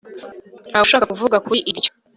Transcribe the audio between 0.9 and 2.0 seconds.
kuvuga kuri ibyo